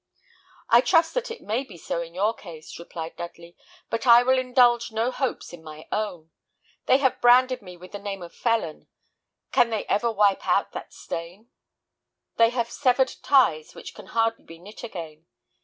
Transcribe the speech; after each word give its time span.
"I 0.67 0.81
trust 0.81 1.13
that 1.13 1.29
it 1.29 1.41
may 1.43 1.63
be 1.63 1.77
so 1.77 2.01
in 2.01 2.15
your 2.15 2.33
case," 2.33 2.79
replied 2.79 3.17
Dudley, 3.17 3.55
"but 3.91 4.07
I 4.07 4.23
will 4.23 4.39
indulge 4.39 4.91
no 4.91 5.11
hopes 5.11 5.53
in 5.53 5.61
my 5.63 5.87
own. 5.91 6.31
They 6.87 6.97
have 6.97 7.21
branded 7.21 7.61
me 7.61 7.77
with 7.77 7.91
the 7.91 7.99
name 7.99 8.23
of 8.23 8.33
felon; 8.33 8.87
can 9.51 9.69
they 9.69 9.85
ever 9.85 10.11
wipe 10.11 10.47
out 10.47 10.71
that 10.71 10.91
stain? 10.91 11.51
They 12.37 12.49
have 12.49 12.71
severed 12.71 13.13
ties 13.21 13.75
which 13.75 13.93
can 13.93 14.07
hardly 14.07 14.43
be 14.43 14.57
knit 14.57 14.81
again. 14.83 15.27